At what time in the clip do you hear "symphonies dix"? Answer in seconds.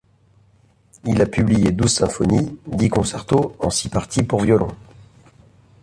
1.93-2.89